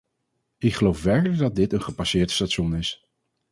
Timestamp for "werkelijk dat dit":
1.03-1.73